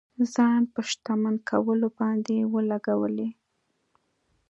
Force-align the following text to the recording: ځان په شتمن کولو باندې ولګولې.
ځان 0.33 0.61
په 0.73 0.79
شتمن 0.89 1.35
کولو 1.49 1.87
باندې 1.99 2.35
ولګولې. 2.53 3.29